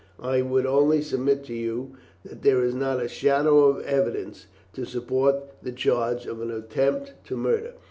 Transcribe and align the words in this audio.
I 0.23 0.41
would 0.41 0.65
only 0.65 1.03
submit 1.03 1.43
to 1.43 1.53
you 1.53 1.91
that 2.25 2.41
there 2.41 2.63
is 2.63 2.73
not 2.73 2.99
a 2.99 3.07
shadow 3.07 3.65
of 3.65 3.85
evidence 3.85 4.47
to 4.73 4.83
support 4.83 5.61
the 5.61 5.71
charge 5.71 6.25
of 6.25 6.41
an 6.41 6.49
attempt 6.49 7.13
to 7.25 7.37
murder. 7.37 7.73